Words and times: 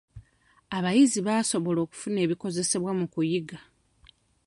Abayizi 0.77 1.19
baasobola 1.27 1.79
okufuna 1.85 2.17
ebikozesebwa 2.25 2.91
mu 2.99 3.05
kuyiga. 3.13 3.57